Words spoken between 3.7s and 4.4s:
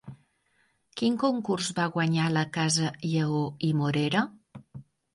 i Morera?